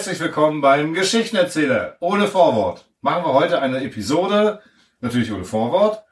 Herzlich 0.00 0.20
willkommen 0.20 0.62
beim 0.62 0.94
Geschichtenerzähler 0.94 1.98
ohne 2.00 2.26
Vorwort. 2.26 2.86
Machen 3.02 3.22
wir 3.22 3.34
heute 3.34 3.60
eine 3.60 3.84
Episode, 3.84 4.62
natürlich 5.02 5.30
ohne 5.30 5.44
Vorwort, 5.44 6.02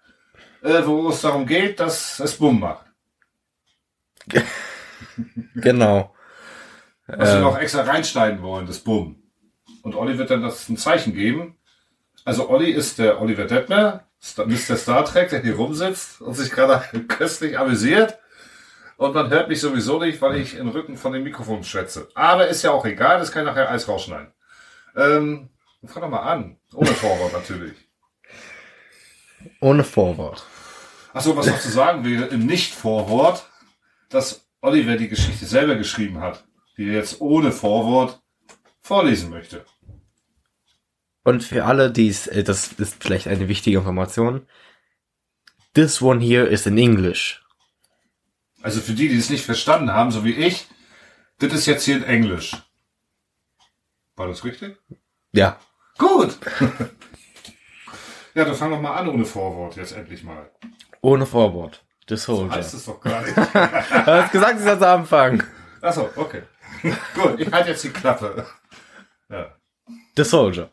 äh, 0.61 0.83
wo 0.85 1.09
es 1.09 1.23
darum 1.23 1.47
geht, 1.47 1.81
dass 1.81 2.21
es 2.21 2.37
Bumm 2.37 2.61
macht. 2.61 2.85
Genau. 5.55 6.15
Was 7.07 7.31
wir 7.31 7.37
Ähm. 7.37 7.41
noch 7.41 7.59
extra 7.59 7.81
reinschneiden 7.81 8.43
wollen, 8.43 8.67
das 8.67 8.81
Bumm. 8.81 9.23
Und 9.81 9.95
Olli 9.95 10.19
wird 10.19 10.31
dann 10.31 10.43
das 10.43 10.69
ein 10.69 10.77
Zeichen 10.77 11.15
geben. 11.15 11.57
Also 12.27 12.51
Olli 12.51 12.71
ist 12.71 12.99
der 12.99 13.23
Oliver 13.23 13.47
Detmer, 13.47 14.05
Mr. 14.37 14.77
Star 14.77 15.07
Trek, 15.07 15.31
der 15.31 15.41
hier 15.41 15.57
rumsitzt 15.57 16.21
und 16.21 16.35
sich 16.35 16.51
gerade 16.51 16.85
köstlich 17.09 17.59
amüsiert. 17.59 18.19
Und 18.99 19.15
man 19.15 19.31
hört 19.31 19.49
mich 19.49 19.61
sowieso 19.61 20.01
nicht, 20.01 20.21
weil 20.21 20.41
ich 20.41 20.57
im 20.57 20.71
Rücken 20.71 20.97
von 20.97 21.13
dem 21.13 21.23
Mikrofon 21.23 21.63
schwätze. 21.63 22.09
Aber 22.17 22.49
ist 22.49 22.65
ja 22.65 22.73
auch 22.73 22.85
egal, 22.85 23.21
das 23.21 23.31
kann 23.31 23.45
ich 23.45 23.47
nachher 23.47 23.71
alles 23.71 23.87
rausschneiden. 23.87 24.33
Ähm, 24.97 25.51
fang 25.87 26.03
doch 26.03 26.11
mal 26.11 26.23
an. 26.23 26.59
Ohne 26.75 26.89
Vorwort 26.89 27.33
natürlich. 27.33 27.77
Ohne 29.61 29.85
Vorwort. 29.85 30.45
Achso, 31.13 31.37
was 31.37 31.47
noch 31.47 31.61
zu 31.61 31.71
sagen 31.71 32.05
wäre 32.05 32.25
im 32.27 32.45
Nicht-Vorwort, 32.47 33.49
dass 34.09 34.49
Oliver 34.63 34.97
die 34.97 35.09
Geschichte 35.09 35.47
selber 35.47 35.77
geschrieben 35.77 36.21
hat, 36.21 36.45
die 36.77 36.89
er 36.89 36.95
jetzt 36.95 37.21
ohne 37.21 37.53
Vorwort 37.53 38.21
vorlesen 38.81 39.31
möchte. 39.31 39.65
Und 41.23 41.45
für 41.45 41.67
alle, 41.67 41.93
die 41.93 42.09
es, 42.09 42.27
äh, 42.27 42.43
das 42.43 42.73
ist 42.73 42.97
vielleicht 43.01 43.29
eine 43.29 43.47
wichtige 43.47 43.79
Information. 43.79 44.49
This 45.75 46.03
one 46.03 46.21
here 46.21 46.47
is 46.47 46.67
in 46.67 46.79
English. 46.79 47.41
Also 48.69 48.83
für 48.83 48.93
die, 48.93 49.09
die 49.09 49.17
es 49.17 49.31
nicht 49.31 49.47
verstanden 49.47 49.95
haben, 49.95 50.11
so 50.11 50.25
wie 50.25 50.35
ich, 50.35 50.67
das 51.39 51.55
ist 51.55 51.65
jetzt 51.65 51.87
hier 51.87 51.97
in 51.97 52.03
Englisch. 52.03 52.55
War 54.15 54.27
das 54.29 54.45
richtig? 54.45 54.77
Ja. 55.33 55.59
Gut. 55.97 56.39
ja, 58.35 58.45
dann 58.45 58.55
fangen 58.55 58.73
wir 58.73 58.79
mal 58.79 58.97
an 58.97 59.09
ohne 59.09 59.25
Vorwort, 59.25 59.77
jetzt 59.77 59.93
endlich 59.93 60.23
mal. 60.23 60.51
Ohne 61.01 61.25
Vorwort. 61.25 61.83
The 62.11 62.17
Soldier. 62.17 62.57
Heißt 62.57 62.75
es 62.75 62.85
doch 62.85 63.01
gar 63.01 63.23
nicht. 63.23 63.35
Du 63.37 63.43
hast 63.43 64.33
gesagt, 64.33 64.59
ich 64.59 64.65
soll 64.65 64.79
zu 64.79 64.87
Anfang. 64.87 65.43
Achso, 65.81 66.11
okay. 66.17 66.43
Gut, 67.15 67.41
ich 67.41 67.51
halte 67.51 67.71
jetzt 67.71 67.85
die 67.85 67.89
Klappe. 67.89 68.47
Ja. 69.31 69.57
The 70.15 70.25
Soldier. 70.25 70.71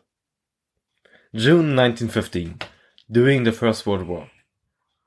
June 1.32 1.70
1915. 1.70 2.58
During 3.08 3.46
the 3.46 3.52
First 3.52 3.86
World 3.86 4.06
War. 4.06 4.30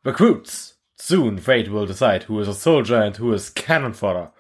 Recruits! 0.04 0.79
Soon 1.02 1.38
fate 1.38 1.69
will 1.72 1.86
decide 1.86 2.23
who 2.23 2.39
is 2.42 2.47
a 2.50 2.53
soldier 2.53 3.02
and 3.02 3.16
who 3.16 3.31
is 3.31 3.50
cannon 3.50 3.94
fodder. 3.94 4.31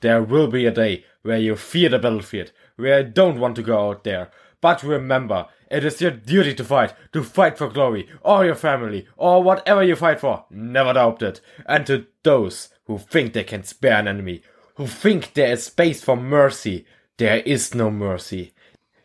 There 0.00 0.22
will 0.22 0.46
be 0.46 0.64
a 0.64 0.70
day 0.70 1.04
where 1.22 1.38
you 1.38 1.56
fear 1.56 1.88
the 1.88 1.98
battlefield, 1.98 2.52
where 2.76 3.00
you 3.00 3.08
don't 3.08 3.40
want 3.40 3.56
to 3.56 3.62
go 3.62 3.90
out 3.90 4.04
there. 4.04 4.30
But 4.60 4.84
remember, 4.84 5.46
it 5.70 5.84
is 5.84 6.00
your 6.00 6.12
duty 6.12 6.54
to 6.54 6.64
fight, 6.64 6.94
to 7.12 7.24
fight 7.24 7.58
for 7.58 7.68
glory, 7.68 8.08
or 8.22 8.44
your 8.44 8.54
family, 8.54 9.08
or 9.16 9.42
whatever 9.42 9.82
you 9.82 9.96
fight 9.96 10.20
for. 10.20 10.44
Never 10.50 10.92
doubt 10.92 11.20
it. 11.20 11.40
And 11.66 11.84
to 11.88 12.06
those 12.22 12.68
who 12.86 12.98
think 12.98 13.32
they 13.32 13.44
can 13.44 13.64
spare 13.64 13.98
an 13.98 14.08
enemy, 14.08 14.42
who 14.76 14.86
think 14.86 15.34
there 15.34 15.52
is 15.52 15.64
space 15.64 16.02
for 16.02 16.16
mercy, 16.16 16.86
there 17.16 17.38
is 17.40 17.74
no 17.74 17.90
mercy. 17.90 18.54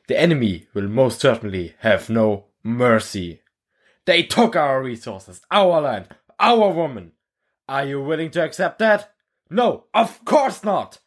The 0.08 0.20
enemy 0.20 0.68
will 0.74 0.88
most 0.88 1.20
certainly 1.20 1.74
have 1.80 2.10
no 2.10 2.46
mercy. 2.64 3.42
They 4.06 4.24
took 4.24 4.56
our 4.56 4.82
resources, 4.82 5.42
our 5.52 5.82
land, 5.82 6.08
our 6.40 6.72
woman. 6.72 7.14
Are 7.68 7.86
you 7.86 8.02
willing 8.02 8.32
to 8.32 8.44
accept 8.44 8.80
that? 8.80 9.14
No, 9.50 9.86
of 9.94 10.24
course 10.26 10.64
not. 10.64 11.00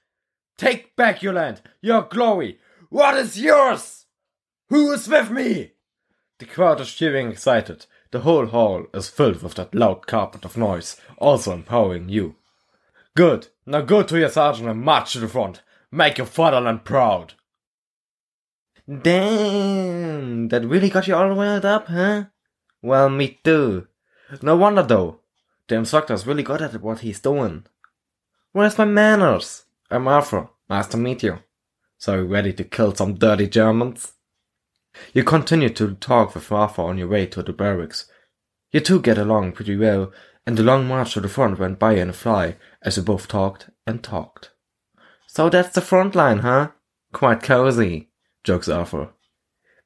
Take 0.58 0.94
back 0.96 1.22
your 1.22 1.32
land, 1.32 1.62
your 1.80 2.02
glory. 2.02 2.58
What 2.88 3.16
is 3.16 3.40
yours? 3.40 4.06
Who 4.68 4.92
is 4.92 5.08
with 5.08 5.30
me? 5.30 5.72
The 6.38 6.46
crowd 6.46 6.80
is 6.80 6.92
cheering 6.92 7.30
excited. 7.30 7.86
The 8.10 8.20
whole 8.20 8.46
hall 8.46 8.86
is 8.92 9.08
filled 9.08 9.42
with 9.42 9.54
that 9.54 9.74
loud 9.74 10.06
carpet 10.06 10.44
of 10.44 10.56
noise, 10.56 11.00
also 11.18 11.52
empowering 11.52 12.08
you. 12.08 12.36
Good. 13.16 13.48
Now 13.64 13.80
go 13.82 14.02
to 14.02 14.18
your 14.18 14.28
sergeant 14.28 14.68
and 14.68 14.80
march 14.80 15.12
to 15.12 15.20
the 15.20 15.28
front. 15.28 15.62
Make 15.90 16.18
your 16.18 16.26
fatherland 16.26 16.84
proud. 16.84 17.34
Damn, 18.88 20.48
that 20.48 20.64
really 20.64 20.90
got 20.90 21.06
you 21.06 21.14
all 21.14 21.30
riled 21.30 21.64
up, 21.64 21.86
huh? 21.86 22.24
Well, 22.82 23.08
me 23.08 23.40
too. 23.44 23.86
No 24.42 24.56
wonder 24.56 24.82
though. 24.82 25.20
The 25.72 25.78
instructor's 25.78 26.26
really 26.26 26.42
good 26.42 26.60
at 26.60 26.82
what 26.82 26.98
he's 26.98 27.18
doing. 27.18 27.64
Where's 28.52 28.76
my 28.76 28.84
manners? 28.84 29.64
I'm 29.90 30.06
Arthur. 30.06 30.50
Nice 30.68 30.86
to 30.88 30.98
meet 30.98 31.22
you. 31.22 31.38
So 31.96 32.16
you 32.16 32.24
ready 32.26 32.52
to 32.52 32.64
kill 32.64 32.94
some 32.94 33.14
dirty 33.14 33.46
Germans? 33.48 34.12
You 35.14 35.24
continue 35.24 35.70
to 35.70 35.94
talk 35.94 36.34
with 36.34 36.52
Arthur 36.52 36.82
on 36.82 36.98
your 36.98 37.08
way 37.08 37.24
to 37.24 37.42
the 37.42 37.54
barracks. 37.54 38.04
You 38.70 38.80
two 38.80 39.00
get 39.00 39.16
along 39.16 39.52
pretty 39.52 39.74
well, 39.74 40.12
and 40.46 40.58
the 40.58 40.62
long 40.62 40.86
march 40.86 41.14
to 41.14 41.22
the 41.22 41.28
front 41.30 41.58
went 41.58 41.78
by 41.78 41.94
in 41.94 42.10
a 42.10 42.12
fly 42.12 42.56
as 42.82 42.98
you 42.98 43.02
both 43.02 43.26
talked 43.26 43.70
and 43.86 44.02
talked. 44.02 44.50
So 45.26 45.48
that's 45.48 45.74
the 45.74 45.80
front 45.80 46.14
line, 46.14 46.40
huh? 46.40 46.72
Quite 47.14 47.42
cozy, 47.42 48.10
jokes 48.44 48.68
Arthur. 48.68 49.08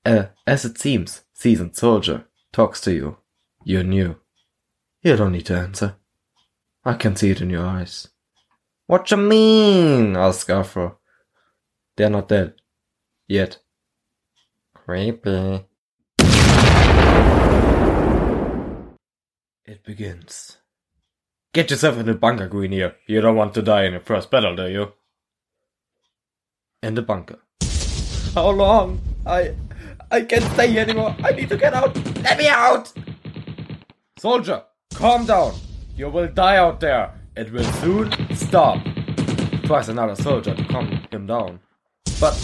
Uh, 0.04 0.24
as 0.48 0.64
it 0.64 0.78
seems, 0.78 1.22
seasoned 1.32 1.76
soldier 1.76 2.24
talks 2.50 2.80
to 2.80 2.92
you. 2.92 3.18
You're 3.62 3.84
new. 3.84 4.16
You 5.06 5.14
don't 5.14 5.30
need 5.30 5.46
to 5.46 5.56
answer. 5.56 5.94
I 6.84 6.94
can 6.94 7.14
see 7.14 7.30
it 7.30 7.40
in 7.40 7.48
your 7.48 7.64
eyes. 7.64 8.08
What 8.88 9.08
you 9.12 9.16
mean? 9.16 10.16
asked 10.16 10.50
Arthur. 10.50 10.96
They're 11.94 12.10
not 12.10 12.26
dead. 12.26 12.54
Yet. 13.28 13.60
Creepy. 14.74 15.64
It 19.64 19.84
begins. 19.84 20.56
Get 21.52 21.70
yourself 21.70 21.98
in 21.98 22.06
the 22.06 22.14
bunker, 22.14 22.48
Greenier. 22.48 22.96
You 23.06 23.20
don't 23.20 23.36
want 23.36 23.54
to 23.54 23.62
die 23.62 23.84
in 23.84 23.92
your 23.92 24.00
first 24.00 24.28
battle, 24.28 24.56
do 24.56 24.66
you? 24.68 24.92
In 26.82 26.96
the 26.96 27.02
bunker. 27.02 27.38
How 28.34 28.50
long? 28.50 29.00
I 29.24 29.54
I 30.10 30.22
can't 30.22 30.52
stay 30.54 30.76
anymore. 30.76 31.14
I 31.22 31.30
need 31.30 31.48
to 31.50 31.56
get 31.56 31.74
out. 31.74 31.94
Let 32.24 32.38
me 32.38 32.48
out! 32.48 32.92
Soldier, 34.18 34.64
calm 34.94 35.26
down. 35.26 35.54
You 35.96 36.08
will 36.08 36.28
die 36.28 36.56
out 36.56 36.80
there. 36.80 37.12
It 37.36 37.52
will 37.52 37.64
soon 37.80 38.12
stop. 38.34 38.82
Twice 39.64 39.88
another 39.88 40.14
soldier 40.14 40.54
to 40.54 40.64
calm 40.64 40.88
him 41.10 41.26
down. 41.26 41.60
But 42.20 42.34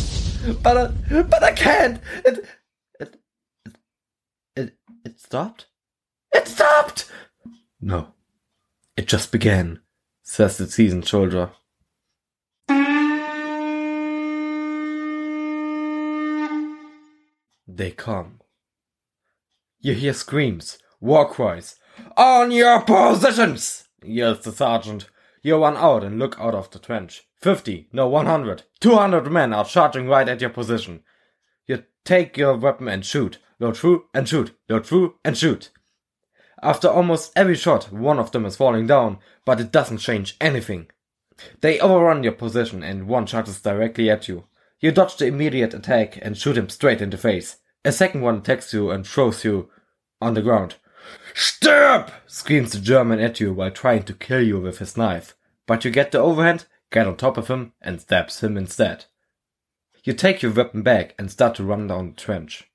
but 0.63 0.77
I, 0.77 1.23
but 1.23 1.43
I 1.43 1.53
can't. 1.53 2.01
It 2.25 2.45
it 2.99 3.17
it 3.65 3.77
it, 4.57 4.75
it 5.05 5.21
stopped. 5.21 5.67
It 6.35 6.49
stopped. 6.49 7.11
No, 7.81 8.09
it 8.97 9.07
just 9.07 9.33
began. 9.33 9.81
Says 10.23 10.57
the 10.57 10.67
seasoned 10.67 11.07
soldier. 11.07 11.51
They 17.67 17.91
come. 17.91 18.41
You 19.81 19.95
hear 19.95 20.13
screams, 20.13 20.79
war 21.01 21.29
cries. 21.29 21.77
On 22.17 22.51
your 22.51 22.81
positions! 22.83 23.89
yells 24.03 24.41
the 24.41 24.53
sergeant. 24.53 25.09
You 25.43 25.57
run 25.57 25.77
out 25.77 26.05
and 26.05 26.19
look 26.19 26.39
out 26.39 26.55
of 26.55 26.71
the 26.71 26.79
trench. 26.79 27.23
Fifty, 27.41 27.89
no, 27.93 28.07
one 28.09 28.27
hundred, 28.27 28.63
two 28.81 28.95
hundred 28.95 29.31
men 29.31 29.53
are 29.53 29.65
charging 29.65 30.07
right 30.09 30.29
at 30.29 30.41
your 30.41 30.51
position. 30.51 31.03
You 31.67 31.85
take 32.05 32.37
your 32.37 32.57
weapon 32.57 32.89
and 32.89 33.05
shoot. 33.05 33.39
Load 33.59 33.77
through 33.77 34.07
and 34.15 34.29
shoot. 34.29 34.57
Load 34.69 34.87
through 34.87 35.17
and 35.25 35.37
shoot. 35.37 35.71
After 36.63 36.89
almost 36.89 37.33
every 37.35 37.57
shot, 37.57 37.93
one 37.93 38.21
of 38.21 38.31
them 38.31 38.47
is 38.47 38.57
falling 38.57 38.87
down, 38.87 39.19
but 39.45 39.61
it 39.61 39.73
doesn't 39.73 39.99
change 39.99 40.37
anything. 40.41 40.89
They 41.61 41.81
overrun 41.81 42.23
your 42.23 42.33
position 42.33 42.85
and 42.85 43.09
one 43.09 43.27
charges 43.27 43.61
directly 43.61 44.09
at 44.09 44.29
you. 44.29 44.45
You 44.81 44.93
dodge 44.93 45.17
the 45.17 45.27
immediate 45.27 45.75
attack 45.75 46.19
and 46.23 46.39
shoot 46.39 46.57
him 46.57 46.69
straight 46.69 47.01
in 47.01 47.11
the 47.11 47.19
face. 47.19 47.57
A 47.85 47.91
second 47.91 48.21
one 48.21 48.39
attacks 48.39 48.73
you 48.73 48.91
and 48.91 49.05
throws 49.07 49.45
you 49.45 49.71
on 50.21 50.35
the 50.35 50.43
ground. 50.43 50.77
Stirb! 51.35 52.13
screams 52.27 52.73
the 52.73 52.81
German 52.81 53.21
at 53.21 53.41
you 53.41 53.53
while 53.53 53.71
trying 53.71 54.03
to 54.05 54.15
kill 54.15 54.43
you 54.43 54.61
with 54.61 54.79
his 54.79 54.97
knife. 54.97 55.37
But 55.67 55.85
you 55.85 55.91
get 55.91 56.13
the 56.13 56.19
overhand, 56.19 56.67
get 56.91 57.07
on 57.07 57.17
top 57.17 57.37
of 57.37 57.49
him, 57.49 57.73
and 57.81 58.01
stabs 58.01 58.41
him 58.41 58.57
instead. 58.57 59.07
You 60.05 60.13
take 60.13 60.43
your 60.43 60.53
weapon 60.53 60.83
back 60.83 61.15
and 61.19 61.31
start 61.31 61.55
to 61.57 61.65
run 61.65 61.87
down 61.87 62.11
the 62.11 62.21
trench. 62.21 62.71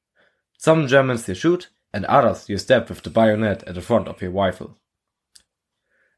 Some 0.58 0.88
Germans 0.88 1.28
you 1.28 1.36
shoot, 1.36 1.70
and 1.94 2.06
others 2.06 2.50
you 2.50 2.58
stab 2.58 2.90
with 2.90 3.04
the 3.04 3.10
bayonet 3.10 3.64
at 3.64 3.76
the 3.76 3.82
front 3.82 4.08
of 4.08 4.22
your 4.22 4.32
rifle. 4.32 4.78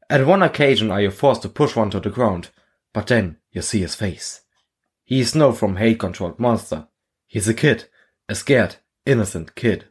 At 0.08 0.26
one 0.26 0.42
occasion 0.42 0.90
are 0.90 1.00
you 1.00 1.10
forced 1.10 1.42
to 1.42 1.48
push 1.48 1.76
one 1.76 1.90
to 1.90 2.00
the 2.00 2.10
ground, 2.10 2.50
but 2.92 3.06
then 3.06 3.38
you 3.52 3.62
see 3.62 3.80
his 3.80 3.94
face. 3.94 4.42
He 5.04 5.20
is 5.20 5.34
no 5.34 5.52
from 5.52 5.76
hate 5.76 5.98
controlled 5.98 6.38
monster. 6.38 6.88
He's 7.26 7.48
a 7.48 7.54
kid, 7.54 7.88
a 8.28 8.34
scared, 8.34 8.76
innocent 9.06 9.54
kid. 9.54 9.86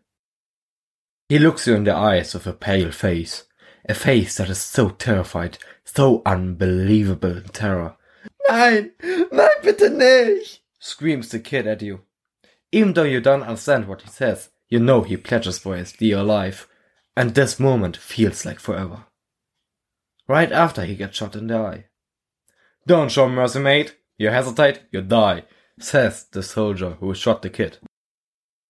He 1.29 1.37
looks 1.37 1.67
you 1.67 1.75
in 1.75 1.83
the 1.83 1.93
eyes 1.93 2.33
with 2.33 2.47
a 2.47 2.53
pale 2.53 2.91
face, 2.91 3.43
a 3.87 3.93
face 3.93 4.37
that 4.37 4.49
is 4.49 4.59
so 4.59 4.89
terrified, 4.89 5.59
so 5.85 6.23
unbelievable 6.25 7.37
in 7.37 7.43
terror. 7.43 7.95
Nein, 8.49 8.93
nein, 9.31 9.49
bitte 9.61 9.91
nicht! 9.91 10.61
screams 10.79 11.29
the 11.29 11.39
kid 11.39 11.67
at 11.67 11.83
you. 11.83 12.01
Even 12.71 12.93
though 12.93 13.03
you 13.03 13.21
don't 13.21 13.43
understand 13.43 13.87
what 13.87 14.01
he 14.01 14.09
says, 14.09 14.49
you 14.69 14.79
know 14.79 15.03
he 15.03 15.17
pledges 15.17 15.59
for 15.59 15.75
his 15.75 15.91
dear 15.91 16.23
life, 16.23 16.67
and 17.15 17.35
this 17.35 17.59
moment 17.59 17.95
feels 17.95 18.43
like 18.43 18.59
forever. 18.59 19.05
Right 20.27 20.51
after 20.51 20.83
he 20.83 20.95
gets 20.95 21.17
shot 21.17 21.35
in 21.35 21.45
the 21.45 21.57
eye. 21.57 21.85
Don't 22.87 23.11
show 23.11 23.29
mercy, 23.29 23.59
mate. 23.59 23.95
You 24.17 24.29
hesitate, 24.29 24.81
you 24.91 25.01
die, 25.01 25.43
says 25.79 26.25
the 26.31 26.41
soldier 26.41 26.97
who 26.99 27.13
shot 27.13 27.43
the 27.43 27.51
kid. 27.51 27.77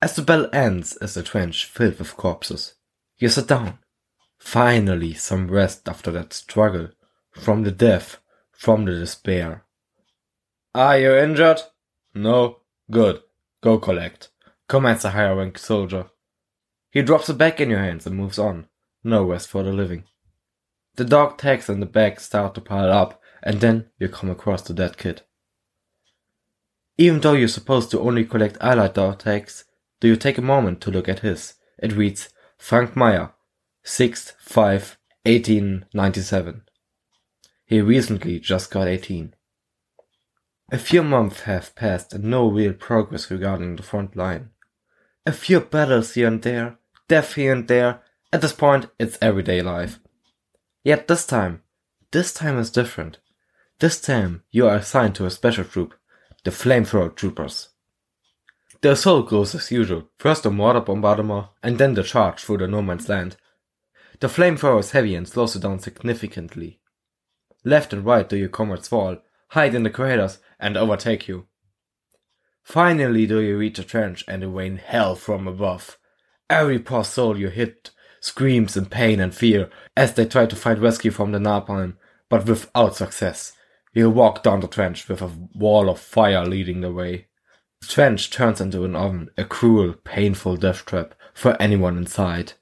As 0.02 0.16
the 0.16 0.22
bell 0.22 0.50
ends 0.54 0.98
is 1.02 1.14
the 1.14 1.24
trench 1.24 1.66
filled 1.66 2.00
with 2.00 2.16
corpses. 2.16 2.76
You 3.18 3.28
sit 3.28 3.48
down. 3.48 3.80
Finally 4.38 5.14
some 5.16 5.50
rest 5.50 5.90
after 5.90 6.12
that 6.12 6.32
struggle. 6.32 6.90
From 7.32 7.64
the 7.64 7.72
death, 7.72 8.18
from 8.52 8.86
the 8.86 8.94
despair. 8.94 9.66
Are 10.74 10.98
you 10.98 11.16
injured? 11.16 11.62
No. 12.14 12.60
Good. 12.90 13.22
Go 13.62 13.78
collect. 13.78 14.30
Commands 14.68 15.04
the 15.04 15.10
higher 15.10 15.36
rank 15.36 15.58
soldier. 15.58 16.10
He 16.92 17.02
drops 17.02 17.28
the 17.28 17.34
bag 17.34 17.60
in 17.60 17.70
your 17.70 17.80
hands 17.80 18.08
and 18.08 18.16
moves 18.16 18.40
on. 18.40 18.68
No 19.04 19.24
rest 19.24 19.50
for 19.50 19.64
the 19.64 19.74
living. 19.74 20.06
The 20.96 21.06
dog 21.06 21.38
tags 21.38 21.70
and 21.70 21.82
the 21.82 21.86
bag 21.86 22.20
start 22.20 22.56
to 22.56 22.62
pile 22.62 22.92
up, 22.92 23.22
and 23.44 23.62
then 23.62 23.90
you 24.00 24.10
come 24.10 24.30
across 24.30 24.62
the 24.62 24.74
dead 24.74 24.98
kid. 24.98 25.22
Even 26.98 27.22
though 27.22 27.34
you're 27.34 27.48
supposed 27.48 27.92
to 27.92 28.00
only 28.00 28.26
collect 28.26 28.58
allied 28.60 28.94
dog 28.94 29.20
tags, 29.20 29.66
do 30.00 30.08
you 30.08 30.16
take 30.16 30.38
a 30.38 30.42
moment 30.42 30.82
to 30.82 30.92
look 30.92 31.10
at 31.10 31.20
his? 31.20 31.56
It 31.78 31.94
reads 31.94 32.30
Frank 32.58 32.96
Meyer, 32.96 33.32
6th 33.86 34.34
5 34.40 34.98
1897. 35.26 36.62
He 37.66 37.82
recently 37.82 38.40
just 38.40 38.72
got 38.72 38.88
18. 38.88 39.36
A 40.72 40.78
few 40.78 41.04
months 41.04 41.42
have 41.42 41.76
passed 41.76 42.14
and 42.14 42.24
no 42.26 42.50
real 42.50 42.74
progress 42.74 43.30
regarding 43.30 43.76
the 43.76 43.84
front 43.84 44.16
line. 44.16 44.52
A 45.26 45.32
few 45.32 45.60
battles 45.60 46.14
here 46.14 46.28
and 46.28 46.42
there, 46.42 46.78
death 47.08 47.36
here 47.36 47.54
and 47.54 47.68
there, 47.68 48.02
at 48.32 48.42
this 48.42 48.54
point 48.54 48.88
it's 48.98 49.18
everyday 49.22 49.62
life. 49.62 50.00
Yet 50.84 51.08
this 51.08 51.26
time, 51.26 51.64
this 52.12 52.34
time 52.34 52.58
is 52.58 52.72
different. 52.72 53.20
This 53.80 54.00
time 54.00 54.44
you 54.52 54.68
are 54.68 54.76
assigned 54.76 55.16
to 55.16 55.26
a 55.26 55.32
special 55.32 55.66
troop, 55.66 55.94
the 56.44 56.52
Flamethrower 56.52 57.16
Troopers. 57.16 57.70
The 58.82 58.94
assault 58.94 59.30
goes 59.30 59.54
as 59.56 59.72
usual, 59.72 60.10
first 60.18 60.46
a 60.46 60.50
mortar 60.50 60.80
bombardment 60.80 61.48
and 61.62 61.78
then 61.78 61.96
the 61.96 62.04
charge 62.04 62.44
through 62.44 62.60
the 62.60 62.68
no 62.68 62.82
man's 62.82 63.10
land. 63.10 63.36
The 64.20 64.28
flamethrower 64.28 64.80
is 64.80 64.92
heavy 64.92 65.16
and 65.16 65.28
slows 65.28 65.56
you 65.56 65.62
down 65.62 65.80
significantly. 65.80 66.80
Left 67.66 67.92
and 67.92 68.06
right 68.06 68.28
do 68.28 68.38
your 68.38 68.50
comrades 68.50 68.88
fall, 68.88 69.18
hide 69.50 69.76
in 69.76 69.84
the 69.84 69.90
craters, 69.90 70.40
and 70.60 70.78
overtake 70.78 71.28
you. 71.28 71.48
Finally 72.64 73.26
do 73.26 73.40
you 73.42 73.58
reach 73.58 73.78
the 73.78 73.84
trench 73.84 74.24
and 74.28 74.56
rain 74.56 74.78
hell 74.78 75.16
from 75.16 75.48
above. 75.48 75.98
Every 76.50 76.80
poor 76.80 77.04
soul 77.04 77.38
you 77.38 77.50
hit 77.50 77.92
screams 78.22 78.78
in 78.78 78.86
pain 78.86 79.20
and 79.20 79.34
fear 79.34 79.70
as 79.96 80.14
they 80.14 80.26
try 80.26 80.46
to 80.46 80.56
find 80.56 80.80
rescue 80.80 81.12
from 81.12 81.32
the 81.32 81.40
napalm, 81.40 81.96
but 82.30 82.46
without 82.46 82.96
success. 82.96 83.54
You 83.94 84.10
walk 84.10 84.44
down 84.44 84.60
the 84.60 84.68
trench 84.68 85.08
with 85.10 85.22
a 85.22 85.32
wall 85.56 85.90
of 85.90 86.00
fire 86.00 86.46
leading 86.46 86.82
the 86.82 86.92
way. 86.92 87.29
The 87.82 87.88
trench 87.88 88.30
turns 88.30 88.62
into 88.62 88.84
an 88.84 88.96
oven, 88.96 89.30
a 89.38 89.46
cruel, 89.46 89.94
painful 89.94 90.58
death 90.58 90.86
trap 90.86 91.16
for 91.34 91.60
anyone 91.62 91.98
inside. 91.98 92.54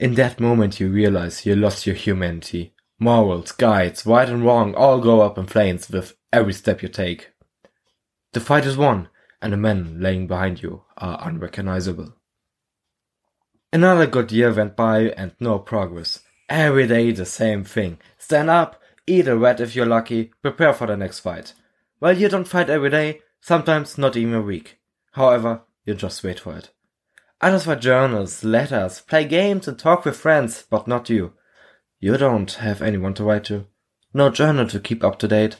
In 0.00 0.14
that 0.14 0.40
moment 0.40 0.80
you 0.80 0.88
realize 0.90 1.46
you 1.46 1.56
lost 1.56 1.86
your 1.86 1.96
humanity. 1.96 2.74
Morals, 2.98 3.52
guides, 3.52 4.04
right 4.04 4.28
and 4.28 4.44
wrong 4.44 4.74
all 4.74 5.00
go 5.00 5.20
up 5.20 5.38
in 5.38 5.46
flames 5.46 5.88
with 5.88 6.16
every 6.32 6.52
step 6.52 6.82
you 6.82 6.88
take. 6.88 7.30
The 8.32 8.40
fight 8.40 8.66
is 8.66 8.76
won, 8.76 9.08
and 9.40 9.52
the 9.52 9.56
men 9.56 10.00
laying 10.00 10.26
behind 10.26 10.62
you 10.62 10.82
are 10.96 11.18
unrecognizable. 11.22 12.14
Another 13.72 14.06
good 14.06 14.32
year 14.32 14.52
went 14.52 14.76
by 14.76 15.10
and 15.10 15.32
no 15.38 15.58
progress. 15.58 16.20
Every 16.48 16.86
day 16.86 17.12
the 17.12 17.26
same 17.26 17.64
thing. 17.64 17.98
Stand 18.16 18.50
up, 18.50 18.80
eat 19.06 19.28
a 19.28 19.36
rat 19.36 19.60
if 19.60 19.76
you're 19.76 19.86
lucky, 19.86 20.32
prepare 20.42 20.72
for 20.72 20.86
the 20.86 20.96
next 20.96 21.20
fight. 21.20 21.54
Well, 22.00 22.16
you 22.16 22.28
don't 22.28 22.48
fight 22.48 22.70
every 22.70 22.90
day, 22.90 23.20
sometimes 23.40 23.98
not 23.98 24.16
even 24.16 24.34
a 24.34 24.42
week. 24.42 24.78
However, 25.12 25.62
you 25.84 25.94
just 25.94 26.22
wait 26.22 26.40
for 26.40 26.56
it. 26.56 26.70
Others 27.40 27.66
write 27.66 27.80
journals, 27.80 28.44
letters, 28.44 29.00
play 29.00 29.24
games 29.24 29.68
and 29.68 29.78
talk 29.78 30.04
with 30.04 30.16
friends, 30.16 30.64
but 30.68 30.88
not 30.88 31.08
you. 31.08 31.32
You 32.00 32.16
don't 32.16 32.50
have 32.52 32.82
anyone 32.82 33.14
to 33.14 33.24
write 33.24 33.44
to, 33.44 33.66
no 34.12 34.30
journal 34.30 34.66
to 34.68 34.80
keep 34.80 35.04
up 35.04 35.18
to 35.20 35.28
date, 35.28 35.56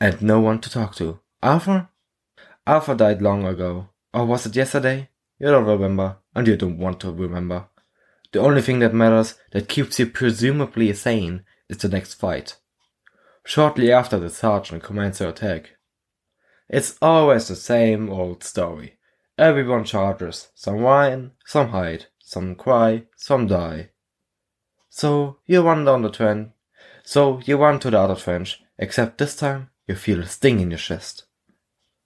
and 0.00 0.22
no 0.22 0.40
one 0.40 0.60
to 0.60 0.70
talk 0.70 0.94
to. 0.96 1.20
Arthur? 1.42 1.88
Arthur 2.66 2.94
died 2.94 3.22
long 3.22 3.44
ago. 3.44 3.88
Or 4.14 4.24
was 4.24 4.46
it 4.46 4.56
yesterday? 4.56 5.10
You 5.38 5.48
don't 5.48 5.64
remember, 5.64 6.16
and 6.34 6.46
you 6.46 6.56
don't 6.56 6.78
want 6.78 7.00
to 7.00 7.12
remember. 7.12 7.66
The 8.32 8.40
only 8.40 8.62
thing 8.62 8.80
that 8.80 8.94
matters, 8.94 9.34
that 9.52 9.68
keeps 9.68 9.98
you 9.98 10.06
presumably 10.06 10.92
sane, 10.92 11.44
is 11.68 11.78
the 11.78 11.88
next 11.88 12.14
fight. 12.14 12.56
Shortly 13.44 13.90
after 13.92 14.18
the 14.18 14.30
sergeant 14.30 14.82
commands 14.82 15.20
your 15.20 15.30
attack. 15.30 15.77
It's 16.68 16.98
always 17.00 17.48
the 17.48 17.56
same 17.56 18.10
old 18.10 18.44
story. 18.44 18.98
Everyone 19.38 19.84
charges, 19.84 20.48
some 20.54 20.82
whine, 20.82 21.32
some 21.46 21.68
hide, 21.68 22.06
some 22.18 22.54
cry, 22.54 23.04
some 23.16 23.46
die. 23.46 23.90
So 24.90 25.38
you 25.46 25.62
run 25.62 25.84
down 25.84 26.02
the 26.02 26.10
trench. 26.10 26.50
So 27.04 27.40
you 27.46 27.56
run 27.56 27.78
to 27.80 27.90
the 27.90 27.98
other 27.98 28.16
trench, 28.16 28.60
except 28.78 29.16
this 29.16 29.34
time 29.34 29.70
you 29.86 29.94
feel 29.94 30.20
a 30.20 30.26
sting 30.26 30.60
in 30.60 30.70
your 30.70 30.78
chest. 30.78 31.24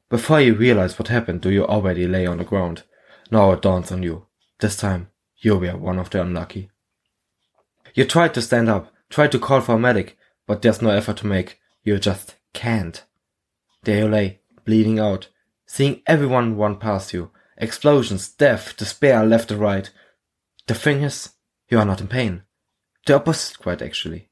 Before 0.08 0.40
you 0.40 0.54
realize 0.54 0.98
what 0.98 1.08
happened, 1.08 1.40
do 1.40 1.50
you 1.50 1.66
already 1.66 2.06
lay 2.06 2.26
on 2.26 2.38
the 2.38 2.44
ground. 2.44 2.84
Now 3.30 3.50
it 3.52 3.62
dawns 3.62 3.90
on 3.90 4.02
you. 4.02 4.26
This 4.60 4.76
time 4.76 5.08
you 5.38 5.56
were 5.56 5.76
one 5.76 5.98
of 5.98 6.10
the 6.10 6.20
unlucky. 6.20 6.70
You 7.94 8.04
try 8.04 8.28
to 8.28 8.42
stand 8.42 8.68
up, 8.68 8.92
try 9.10 9.26
to 9.26 9.38
call 9.38 9.60
for 9.62 9.74
a 9.74 9.78
medic, 9.78 10.16
but 10.46 10.62
there's 10.62 10.82
no 10.82 10.90
effort 10.90 11.16
to 11.18 11.26
make. 11.26 11.58
You 11.82 11.98
just 11.98 12.36
can't. 12.52 13.02
There 13.84 14.00
you 14.00 14.08
lay, 14.08 14.41
bleeding 14.64 14.98
out, 14.98 15.28
seeing 15.66 16.02
everyone 16.06 16.56
run 16.56 16.78
past 16.78 17.12
you. 17.12 17.30
Explosions, 17.56 18.28
death, 18.28 18.76
despair 18.76 19.24
left 19.24 19.50
and 19.50 19.60
right. 19.60 19.90
The 20.66 20.74
thing 20.74 21.02
is, 21.02 21.30
you 21.68 21.78
are 21.78 21.84
not 21.84 22.00
in 22.00 22.08
pain. 22.08 22.42
The 23.06 23.14
opposite 23.14 23.58
quite 23.58 23.82
actually. 23.82 24.30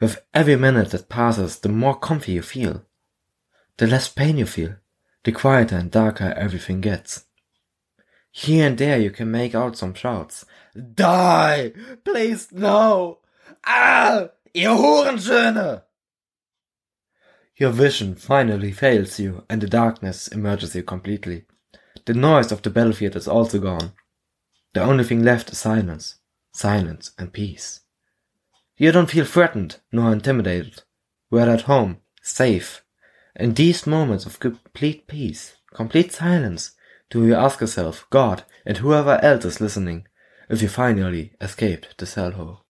With 0.00 0.22
every 0.34 0.56
minute 0.56 0.90
that 0.90 1.08
passes, 1.08 1.58
the 1.58 1.68
more 1.68 1.98
comfy 1.98 2.32
you 2.32 2.42
feel. 2.42 2.84
The 3.78 3.86
less 3.86 4.08
pain 4.08 4.36
you 4.36 4.46
feel, 4.46 4.76
the 5.24 5.32
quieter 5.32 5.76
and 5.76 5.90
darker 5.90 6.34
everything 6.36 6.80
gets. 6.80 7.24
Here 8.30 8.66
and 8.66 8.76
there 8.76 8.98
you 8.98 9.10
can 9.10 9.30
make 9.30 9.54
out 9.54 9.78
some 9.78 9.94
shouts. 9.94 10.44
Die! 10.94 11.72
Please 12.04 12.52
no! 12.52 13.20
Ah! 13.64 14.28
Ihr 14.52 14.70
Hurensöhne! 14.70 15.85
Your 17.56 17.70
vision 17.70 18.14
finally 18.14 18.72
fails 18.72 19.18
you 19.18 19.44
and 19.48 19.60
the 19.60 19.66
darkness 19.66 20.28
emerges 20.28 20.74
you 20.74 20.82
completely. 20.82 21.46
The 22.04 22.14
noise 22.14 22.52
of 22.52 22.62
the 22.62 22.70
battlefield 22.70 23.16
is 23.16 23.26
also 23.26 23.58
gone. 23.58 23.92
The 24.74 24.82
only 24.82 25.04
thing 25.04 25.22
left 25.22 25.50
is 25.50 25.58
silence. 25.58 26.16
Silence 26.52 27.12
and 27.18 27.32
peace. 27.32 27.80
You 28.76 28.92
don't 28.92 29.10
feel 29.10 29.24
threatened 29.24 29.80
nor 29.90 30.12
intimidated. 30.12 30.82
We're 31.30 31.48
at 31.48 31.62
home, 31.62 31.98
safe. 32.22 32.84
In 33.34 33.54
these 33.54 33.86
moments 33.86 34.26
of 34.26 34.38
complete 34.38 35.06
peace, 35.06 35.56
complete 35.74 36.12
silence, 36.12 36.72
do 37.10 37.26
you 37.26 37.34
ask 37.34 37.60
yourself, 37.60 38.06
God, 38.10 38.44
and 38.64 38.78
whoever 38.78 39.18
else 39.22 39.44
is 39.44 39.60
listening, 39.60 40.06
if 40.48 40.62
you 40.62 40.68
finally 40.68 41.32
escaped 41.40 41.96
the 41.98 42.06
cell 42.06 42.32
hole. 42.32 42.60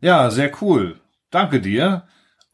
Ja, 0.00 0.28
sehr 0.30 0.50
cool. 0.50 0.96
Danke 1.30 1.60
dir. 1.60 2.02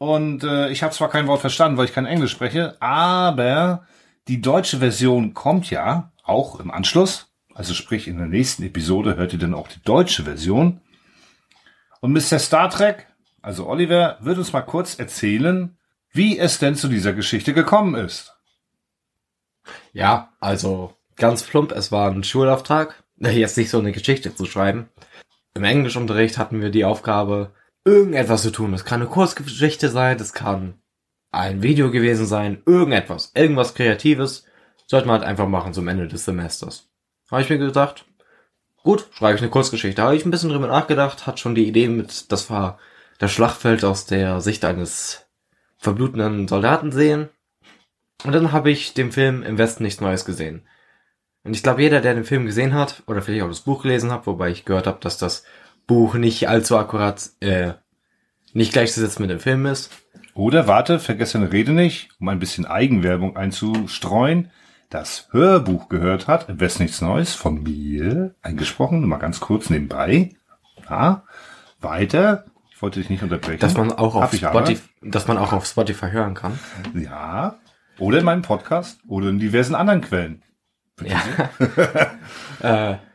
Und 0.01 0.45
äh, 0.45 0.71
ich 0.71 0.83
habe 0.83 0.95
zwar 0.95 1.11
kein 1.11 1.27
Wort 1.27 1.43
verstanden, 1.43 1.77
weil 1.77 1.85
ich 1.85 1.93
kein 1.93 2.07
Englisch 2.07 2.33
spreche, 2.33 2.81
aber 2.81 3.87
die 4.29 4.41
deutsche 4.41 4.79
Version 4.79 5.35
kommt 5.35 5.69
ja 5.69 6.11
auch 6.23 6.59
im 6.59 6.71
Anschluss. 6.71 7.31
Also 7.55 7.75
sprich, 7.75 8.09
in 8.09 8.17
der 8.17 8.27
nächsten 8.27 8.63
Episode 8.63 9.17
hört 9.17 9.35
ihr 9.35 9.39
dann 9.39 9.53
auch 9.53 9.69
die 9.69 9.83
deutsche 9.85 10.25
Version. 10.25 10.81
Und 12.01 12.15
Mr. 12.15 12.39
Star 12.39 12.71
Trek, 12.71 13.09
also 13.43 13.69
Oliver, 13.69 14.17
wird 14.23 14.39
uns 14.39 14.55
mal 14.55 14.63
kurz 14.63 14.99
erzählen, 14.99 15.77
wie 16.13 16.39
es 16.39 16.59
denn 16.59 16.77
zu 16.77 16.89
dieser 16.89 17.13
Geschichte 17.13 17.53
gekommen 17.53 17.95
ist. 17.95 18.35
Ja, 19.93 20.33
also 20.41 20.95
ganz 21.17 21.43
plump, 21.43 21.73
es 21.73 21.93
war 21.93 22.11
ein 22.11 22.25
Schulauftrag, 22.25 23.05
jetzt 23.19 23.59
nicht 23.59 23.69
so 23.69 23.79
eine 23.79 23.93
Geschichte 23.93 24.35
zu 24.35 24.47
schreiben. 24.47 24.89
Im 25.53 25.65
Englischunterricht 25.65 26.39
hatten 26.39 26.63
wir 26.63 26.71
die 26.71 26.87
Aufgabe, 26.87 27.53
irgendetwas 27.85 28.43
zu 28.43 28.51
tun. 28.51 28.73
Das 28.73 28.85
kann 28.85 29.01
eine 29.01 29.11
Kurzgeschichte 29.11 29.89
sein, 29.89 30.19
das 30.19 30.33
kann 30.33 30.75
ein 31.31 31.63
Video 31.63 31.91
gewesen 31.91 32.27
sein, 32.27 32.63
irgendetwas, 32.67 33.33
irgendwas 33.35 33.75
Kreatives, 33.75 34.45
sollte 34.87 35.07
man 35.07 35.21
halt 35.21 35.29
einfach 35.29 35.49
machen 35.49 35.73
zum 35.73 35.89
Ende 35.89 36.09
des 36.09 36.25
Semesters. 36.25 36.91
Habe 37.31 37.43
ich 37.43 37.51
mir 37.51 37.59
gedacht, 37.59 38.05
gut, 38.83 39.09
schreibe 39.13 39.37
ich 39.37 39.43
eine 39.43 39.51
Kurzgeschichte. 39.51 40.03
Habe 40.03 40.17
ich 40.17 40.25
ein 40.25 40.33
bisschen 40.33 40.51
drüber 40.51 40.67
nachgedacht, 40.67 41.27
hat 41.27 41.39
schon 41.39 41.55
die 41.55 41.69
Idee 41.69 41.89
mit, 41.89 42.33
das 42.33 42.51
war 42.51 42.79
das 43.19 43.31
Schlachtfeld 43.31 43.85
aus 43.85 44.07
der 44.07 44.41
Sicht 44.41 44.65
eines 44.65 45.27
verblutenden 45.79 46.49
Soldaten 46.49 46.91
sehen. 46.91 47.29
Und 48.25 48.33
dann 48.33 48.53
habe 48.53 48.71
ich 48.71 48.93
den 48.95 49.13
Film 49.13 49.43
Im 49.43 49.59
Westen 49.59 49.85
nichts 49.85 50.01
Neues 50.01 50.25
gesehen. 50.25 50.67
Und 51.43 51.55
ich 51.55 51.63
glaube, 51.63 51.83
jeder, 51.83 52.01
der 52.01 52.15
den 52.15 52.25
Film 52.25 52.45
gesehen 52.45 52.75
hat, 52.75 53.03
oder 53.07 53.23
vielleicht 53.23 53.45
auch 53.45 53.49
das 53.49 53.61
Buch 53.61 53.83
gelesen 53.83 54.11
hat, 54.11 54.27
wobei 54.27 54.51
ich 54.51 54.65
gehört 54.65 54.87
habe, 54.87 54.99
dass 55.01 55.17
das 55.17 55.45
Buch 55.91 56.15
nicht 56.15 56.49
allzu 56.49 56.79
akkurat, 56.79 57.31
äh, 57.41 57.73
nicht 58.53 58.73
gleichzusetzen 58.73 59.23
mit 59.23 59.31
dem 59.33 59.41
Film 59.41 59.67
ist. 59.67 59.91
Oder 60.35 60.69
warte, 60.69 61.01
vergesse 61.01 61.37
eine 61.37 61.51
Rede 61.51 61.73
nicht, 61.73 62.11
um 62.21 62.29
ein 62.29 62.39
bisschen 62.39 62.65
Eigenwerbung 62.65 63.37
einzustreuen, 63.37 64.53
das 64.89 65.27
Hörbuch 65.33 65.89
gehört 65.89 66.29
hat, 66.29 66.47
Westen 66.61 66.85
nichts 66.85 67.01
Neues, 67.01 67.35
von 67.35 67.65
mir 67.65 68.37
eingesprochen, 68.41 69.05
mal 69.05 69.17
ganz 69.17 69.41
kurz 69.41 69.69
nebenbei. 69.69 70.31
Ja, 70.89 71.25
weiter. 71.81 72.45
Ich 72.71 72.81
wollte 72.81 73.01
dich 73.01 73.11
nicht 73.11 73.25
unterbrechen. 73.25 73.59
Dass 73.59 73.77
man 73.77 73.91
auch 73.91 74.15
auf. 74.15 74.33
Spotify, 74.33 74.81
dass 75.03 75.27
man 75.27 75.39
auch 75.39 75.53
auf 75.53 75.67
Spotify 75.67 76.13
hören 76.13 76.35
kann. 76.35 76.57
Ja. 76.95 77.59
Oder 77.99 78.19
in 78.19 78.25
meinem 78.25 78.43
Podcast 78.43 79.01
oder 79.09 79.29
in 79.29 79.41
diversen 79.41 79.75
anderen 79.75 80.03
Quellen. 80.03 80.45
Ja. 81.03 81.21
äh, 82.93 83.10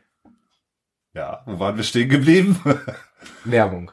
Ja, 1.15 1.43
wo 1.45 1.59
waren 1.59 1.77
wir 1.77 1.83
stehen 1.85 2.09
geblieben? 2.09 2.59
Werbung. 3.45 3.91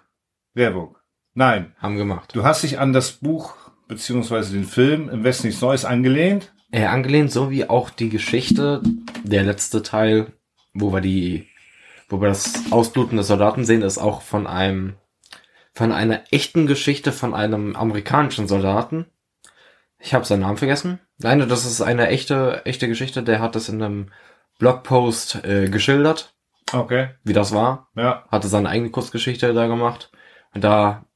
Werbung. 0.54 0.98
Nein, 1.34 1.72
Haben 1.78 1.96
gemacht. 1.96 2.34
du 2.34 2.42
hast 2.42 2.64
dich 2.64 2.80
an 2.80 2.92
das 2.92 3.12
Buch 3.12 3.54
beziehungsweise 3.86 4.52
den 4.52 4.64
Film 4.64 5.08
Im 5.08 5.22
Westen 5.22 5.46
nichts 5.46 5.62
Neues 5.62 5.84
angelehnt. 5.84 6.52
Äh, 6.72 6.86
angelehnt, 6.86 7.30
so 7.30 7.50
wie 7.50 7.68
auch 7.70 7.90
die 7.90 8.08
Geschichte, 8.08 8.82
der 9.22 9.44
letzte 9.44 9.82
Teil, 9.82 10.32
wo 10.74 10.92
wir 10.92 11.00
die, 11.00 11.46
wo 12.08 12.20
wir 12.20 12.28
das 12.28 12.72
Ausbluten 12.72 13.16
des 13.16 13.28
Soldaten 13.28 13.64
sehen, 13.64 13.82
ist 13.82 13.98
auch 13.98 14.22
von 14.22 14.48
einem, 14.48 14.96
von 15.74 15.92
einer 15.92 16.24
echten 16.32 16.66
Geschichte 16.66 17.12
von 17.12 17.34
einem 17.34 17.76
amerikanischen 17.76 18.48
Soldaten. 18.48 19.06
Ich 19.98 20.12
habe 20.12 20.24
seinen 20.24 20.40
Namen 20.40 20.56
vergessen. 20.56 20.98
Nein, 21.18 21.48
das 21.48 21.66
ist 21.66 21.82
eine 21.82 22.08
echte, 22.08 22.66
echte 22.66 22.88
Geschichte. 22.88 23.22
Der 23.22 23.38
hat 23.40 23.54
das 23.54 23.68
in 23.68 23.80
einem 23.80 24.10
Blogpost 24.58 25.44
äh, 25.44 25.68
geschildert, 25.68 26.34
Okay. 26.72 27.10
wie 27.24 27.32
das 27.32 27.54
war. 27.54 27.90
Ja. 27.96 28.24
Hatte 28.30 28.48
seine 28.48 28.68
eigene 28.68 28.90
Kurzgeschichte 28.90 29.52
da 29.52 29.66
gemacht. 29.66 30.10
Und 30.54 30.64
da, 30.64 31.06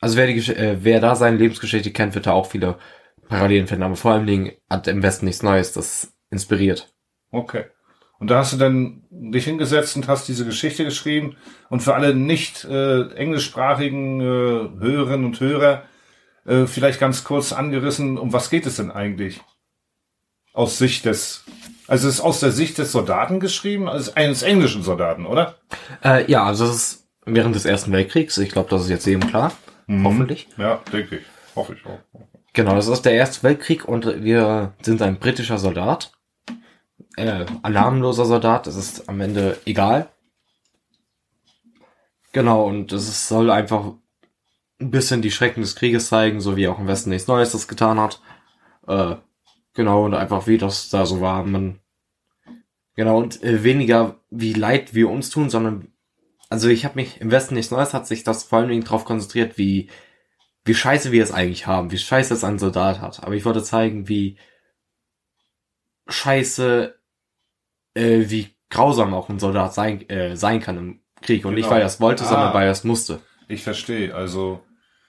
also 0.00 0.16
wer 0.16 0.26
die, 0.26 0.38
äh, 0.52 0.78
wer 0.80 1.00
da 1.00 1.16
seine 1.16 1.36
Lebensgeschichte 1.36 1.92
kennt, 1.92 2.14
wird 2.14 2.26
da 2.26 2.32
auch 2.32 2.46
viele 2.46 2.78
Parallelen 3.28 3.66
finden. 3.66 3.82
Aber 3.82 3.96
vor 3.96 4.12
allen 4.12 4.26
Dingen 4.26 4.52
hat 4.70 4.88
im 4.88 5.02
Westen 5.02 5.26
nichts 5.26 5.42
Neues 5.42 5.72
das 5.72 6.14
inspiriert. 6.30 6.94
Okay. 7.30 7.64
Und 8.18 8.30
da 8.30 8.38
hast 8.38 8.52
du 8.52 8.56
dann 8.56 9.04
dich 9.10 9.44
hingesetzt 9.44 9.96
und 9.96 10.08
hast 10.08 10.28
diese 10.28 10.44
Geschichte 10.44 10.84
geschrieben. 10.84 11.36
Und 11.68 11.82
für 11.82 11.94
alle 11.94 12.14
nicht 12.14 12.64
äh, 12.64 13.08
englischsprachigen 13.14 14.20
äh, 14.20 14.24
Hörerinnen 14.24 15.26
und 15.26 15.40
Hörer 15.40 15.84
äh, 16.46 16.66
vielleicht 16.66 17.00
ganz 17.00 17.24
kurz 17.24 17.52
angerissen, 17.52 18.18
um 18.18 18.32
was 18.32 18.50
geht 18.50 18.66
es 18.66 18.76
denn 18.76 18.90
eigentlich? 18.90 19.40
Aus 20.52 20.78
Sicht 20.78 21.04
des, 21.04 21.44
also 21.86 22.08
es 22.08 22.14
ist 22.14 22.20
aus 22.20 22.40
der 22.40 22.50
Sicht 22.50 22.78
des 22.78 22.92
Soldaten 22.92 23.40
geschrieben, 23.40 23.88
also 23.88 24.12
eines 24.14 24.42
englischen 24.42 24.82
Soldaten, 24.82 25.26
oder? 25.26 25.56
Äh, 26.02 26.30
ja, 26.30 26.44
also 26.44 26.64
es 26.64 26.74
ist 26.74 27.08
während 27.26 27.54
des 27.54 27.64
Ersten 27.64 27.92
Weltkriegs. 27.92 28.38
Ich 28.38 28.50
glaube, 28.50 28.70
das 28.70 28.82
ist 28.82 28.90
jetzt 28.90 29.06
jedem 29.06 29.26
klar. 29.28 29.52
Hoffentlich. 29.88 30.48
Ja, 30.56 30.80
denke 30.92 31.16
ich. 31.16 31.24
Hoffe 31.54 31.74
ich 31.74 31.84
auch. 31.86 31.98
Genau, 32.54 32.74
das 32.74 32.86
ist 32.86 33.02
der 33.02 33.14
Erste 33.14 33.42
Weltkrieg 33.42 33.86
und 33.86 34.22
wir 34.22 34.74
sind 34.80 35.02
ein 35.02 35.18
britischer 35.18 35.58
Soldat. 35.58 36.12
Äh, 37.16 37.46
alarmloser 37.62 38.24
Soldat, 38.24 38.66
das 38.66 38.76
ist 38.76 39.08
am 39.08 39.20
Ende 39.20 39.58
egal. 39.66 40.08
Genau, 42.32 42.64
und 42.66 42.92
es 42.92 43.28
soll 43.28 43.50
einfach 43.50 43.92
ein 44.80 44.90
bisschen 44.90 45.22
die 45.22 45.30
Schrecken 45.30 45.60
des 45.60 45.76
Krieges 45.76 46.08
zeigen, 46.08 46.40
so 46.40 46.56
wie 46.56 46.66
auch 46.66 46.78
im 46.78 46.88
Westen 46.88 47.10
nichts 47.10 47.28
Neues 47.28 47.52
das 47.52 47.68
getan 47.68 48.00
hat. 48.00 48.20
Äh, 48.88 49.16
genau, 49.74 50.04
und 50.04 50.14
einfach 50.14 50.46
wie 50.46 50.58
das 50.58 50.88
da 50.90 51.06
so 51.06 51.20
war. 51.20 51.44
Man, 51.44 51.80
genau, 52.96 53.18
und 53.18 53.42
äh, 53.42 53.62
weniger 53.64 54.20
wie 54.30 54.52
leid 54.52 54.94
wir 54.94 55.10
uns 55.10 55.30
tun, 55.30 55.50
sondern, 55.50 55.88
also 56.50 56.68
ich 56.68 56.84
habe 56.84 56.96
mich, 56.96 57.20
im 57.20 57.30
Westen 57.30 57.54
nichts 57.54 57.70
Neues 57.70 57.94
hat 57.94 58.06
sich 58.06 58.24
das 58.24 58.44
vor 58.44 58.58
allen 58.60 58.68
Dingen 58.68 58.84
darauf 58.84 59.04
konzentriert, 59.04 59.58
wie, 59.58 59.88
wie 60.64 60.74
scheiße 60.74 61.12
wir 61.12 61.22
es 61.22 61.32
eigentlich 61.32 61.66
haben, 61.66 61.90
wie 61.90 61.98
scheiße 61.98 62.32
es 62.34 62.44
ein 62.44 62.58
Soldat 62.58 63.00
hat. 63.00 63.22
Aber 63.22 63.34
ich 63.34 63.44
wollte 63.44 63.62
zeigen, 63.62 64.08
wie 64.08 64.38
scheiße, 66.08 66.94
äh, 67.94 68.24
wie 68.28 68.54
grausam 68.70 69.14
auch 69.14 69.28
ein 69.28 69.38
Soldat 69.38 69.74
sein, 69.74 70.08
äh, 70.08 70.36
sein 70.36 70.60
kann 70.60 70.76
im 70.78 71.00
Krieg. 71.22 71.44
Und 71.44 71.54
nicht, 71.54 71.64
Genau. 71.64 71.76
weil 71.76 71.82
er 71.82 71.86
es 71.86 72.00
wollte, 72.00 72.24
Ah. 72.24 72.28
sondern 72.28 72.54
weil 72.54 72.66
er 72.66 72.72
es 72.72 72.84
musste. 72.84 73.20
Ich 73.48 73.62
verstehe. 73.62 74.14
Also, 74.14 74.62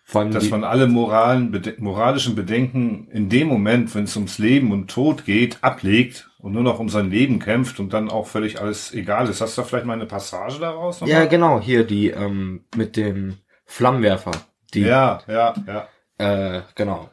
Vor 0.07 0.21
allem 0.21 0.31
dass 0.31 0.51
man 0.51 0.63
alle 0.63 0.85
moralen, 0.85 1.49
bede 1.49 1.75
moralischen 1.79 2.35
Bedenken 2.35 3.07
in 3.09 3.27
dem 3.27 3.47
Moment, 3.47 3.95
wenn 3.95 4.03
es 4.03 4.15
ums 4.15 4.37
Leben 4.37 4.71
und 4.71 4.87
Tod 4.87 5.25
geht, 5.25 5.57
ablegt 5.63 6.29
und 6.37 6.53
nur 6.53 6.61
noch 6.61 6.79
um 6.79 6.89
sein 6.89 7.09
Leben 7.09 7.39
kämpft 7.39 7.79
und 7.79 7.91
dann 7.91 8.09
auch 8.09 8.27
völlig 8.27 8.61
alles 8.61 8.93
egal 8.93 9.27
ist. 9.27 9.41
Hast 9.41 9.57
du 9.57 9.61
da 9.61 9.67
vielleicht 9.67 9.87
mal 9.87 9.93
eine 9.93 10.05
Passage 10.05 10.59
daraus? 10.59 11.01
noch 11.01 11.07
ja, 11.07 11.19
mal? 11.19 11.27
genau, 11.27 11.59
hier 11.59 11.83
die 11.83 12.11
ähm, 12.11 12.65
mit 12.75 12.97
dem 12.97 13.39
Flammenwerfer. 13.65 14.29
Die, 14.75 14.81
ja, 14.81 15.23
ja, 15.27 15.55
ja. 15.65 15.87
Äh, 16.19 16.61
genau. 16.75 17.09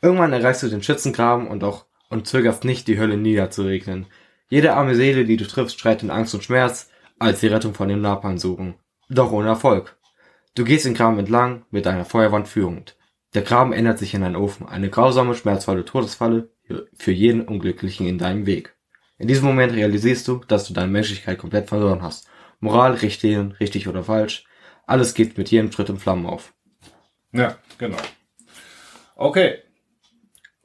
Irgendwann 0.00 0.32
erreichst 0.32 0.62
du 0.62 0.68
den 0.68 0.82
Schützengraben 0.82 1.46
und 1.46 1.62
auch 1.62 1.84
und 2.08 2.26
zögerst 2.26 2.64
nicht, 2.64 2.88
die 2.88 2.98
Hölle 2.98 3.18
niederzuregnen. 3.18 4.06
Jede 4.48 4.74
arme 4.74 4.94
Seele, 4.94 5.26
die 5.26 5.36
du 5.36 5.46
triffst, 5.46 5.78
schreit 5.78 6.02
in 6.02 6.10
Angst 6.10 6.34
und 6.34 6.42
Schmerz, 6.42 6.88
als 7.18 7.40
die 7.40 7.48
Rettung 7.48 7.74
von 7.74 7.88
dem 7.88 8.00
Napalm 8.00 8.38
suchen. 8.38 8.76
Doch 9.10 9.30
ohne 9.30 9.48
Erfolg. 9.48 9.98
Du 10.56 10.62
gehst 10.62 10.84
den 10.84 10.94
Graben 10.94 11.18
entlang, 11.18 11.64
mit 11.72 11.84
deiner 11.84 12.04
Feuerwand 12.04 12.46
führend. 12.46 12.96
Der 13.34 13.42
Graben 13.42 13.72
ändert 13.72 13.98
sich 13.98 14.14
in 14.14 14.22
einen 14.22 14.36
Ofen, 14.36 14.68
eine 14.68 14.88
grausame, 14.88 15.34
schmerzvolle 15.34 15.84
Todesfalle 15.84 16.52
für 16.94 17.10
jeden 17.10 17.42
Unglücklichen 17.42 18.06
in 18.06 18.18
deinem 18.18 18.46
Weg. 18.46 18.76
In 19.18 19.26
diesem 19.26 19.46
Moment 19.46 19.72
realisierst 19.72 20.28
du, 20.28 20.44
dass 20.46 20.68
du 20.68 20.72
deine 20.72 20.92
Menschlichkeit 20.92 21.38
komplett 21.38 21.68
verloren 21.68 22.02
hast. 22.02 22.28
Moral, 22.60 22.94
Richtlinien, 22.94 23.52
richtig 23.52 23.88
oder 23.88 24.04
falsch, 24.04 24.44
alles 24.86 25.14
geht 25.14 25.36
mit 25.36 25.50
jedem 25.50 25.72
Schritt 25.72 25.88
in 25.88 25.98
Flammen 25.98 26.26
auf. 26.26 26.54
Ja, 27.32 27.56
genau. 27.78 27.98
Okay. 29.16 29.58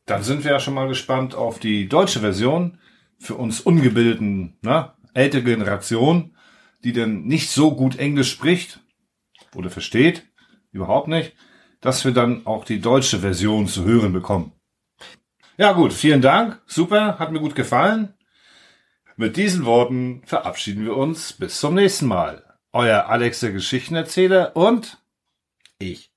Dann 0.06 0.22
sind 0.22 0.44
wir 0.44 0.52
ja 0.52 0.60
schon 0.60 0.76
mal 0.76 0.88
gespannt 0.88 1.34
auf 1.34 1.58
die 1.58 1.90
deutsche 1.90 2.20
Version 2.20 2.78
für 3.18 3.36
uns 3.36 3.60
ungebildeten, 3.60 4.58
ne, 4.62 4.94
ältere 5.16 5.44
Generation, 5.44 6.36
die 6.84 6.94
dann 6.94 7.24
nicht 7.24 7.50
so 7.50 7.76
gut 7.76 7.98
Englisch 7.98 8.32
spricht 8.32 8.80
oder 9.56 9.70
versteht, 9.70 10.28
überhaupt 10.72 11.08
nicht, 11.08 11.34
dass 11.82 12.06
wir 12.06 12.12
dann 12.12 12.46
auch 12.46 12.66
die 12.66 12.82
deutsche 12.82 13.20
Version 13.20 13.68
zu 13.68 13.86
hören 13.86 14.14
bekommen. 14.14 14.54
Ja 15.58 15.74
gut, 15.74 15.94
vielen 15.94 16.22
Dank, 16.22 16.62
super, 16.66 17.20
hat 17.20 17.32
mir 17.32 17.40
gut 17.40 17.56
gefallen. 17.56 18.14
Mit 19.18 19.36
diesen 19.36 19.66
Worten 19.66 20.22
verabschieden 20.26 20.86
wir 20.86 20.96
uns 20.96 21.34
bis 21.34 21.60
zum 21.60 21.76
nächsten 21.76 22.08
Mal. 22.08 22.58
Euer 22.72 23.08
Alex 23.08 23.42
der 23.42 23.52
Geschichtenerzähler 23.52 24.56
und 24.56 25.04
Ich. 25.80 26.09